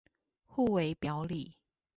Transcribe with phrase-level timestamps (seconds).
[0.47, 1.53] 互為表裡